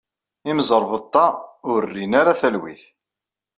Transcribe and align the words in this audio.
Imẓerbeḍḍa 0.49 1.27
ur 1.71 1.81
rin 1.95 2.13
ara 2.19 2.39
talwit. 2.39 2.83